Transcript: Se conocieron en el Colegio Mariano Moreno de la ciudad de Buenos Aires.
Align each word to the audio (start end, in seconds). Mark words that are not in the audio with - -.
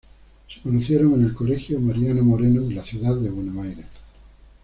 Se 0.51 0.59
conocieron 0.61 1.13
en 1.13 1.25
el 1.25 1.33
Colegio 1.35 1.79
Mariano 1.79 2.23
Moreno 2.23 2.61
de 2.63 2.73
la 2.73 2.83
ciudad 2.83 3.15
de 3.17 3.29
Buenos 3.29 3.63
Aires. 3.63 3.85